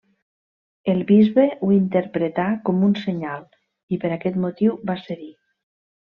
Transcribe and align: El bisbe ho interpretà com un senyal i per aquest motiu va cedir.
El 0.93 1.01
bisbe 1.09 1.43
ho 1.65 1.69
interpretà 1.75 2.45
com 2.69 2.79
un 2.89 2.95
senyal 3.03 3.45
i 3.97 4.03
per 4.05 4.11
aquest 4.17 4.39
motiu 4.47 4.73
va 4.93 4.97
cedir. 5.07 5.29